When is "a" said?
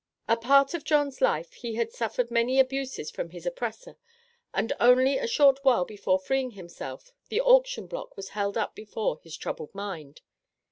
0.27-0.35, 5.19-5.27